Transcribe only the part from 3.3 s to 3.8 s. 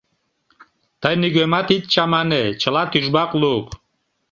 лук...